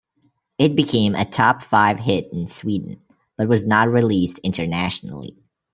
It 0.57 0.75
became 0.75 1.13
a 1.13 1.25
top 1.25 1.61
five 1.61 1.99
hit 1.99 2.33
in 2.33 2.47
Sweden, 2.47 3.03
but 3.37 3.47
was 3.47 3.67
not 3.67 3.87
released 3.87 4.39
internationally. 4.39 5.37